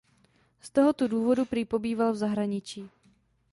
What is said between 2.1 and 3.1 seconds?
v zahraničí.